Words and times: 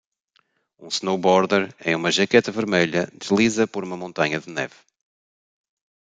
Um 0.79 0.87
snowboarder 0.89 1.75
em 1.85 1.93
uma 1.93 2.09
jaqueta 2.11 2.51
vermelha 2.51 3.05
desliza 3.13 3.67
por 3.67 3.83
uma 3.83 3.95
montanha 3.95 4.39
de 4.39 4.49
neve. 4.49 4.73